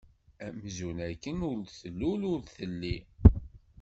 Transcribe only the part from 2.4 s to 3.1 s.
telli.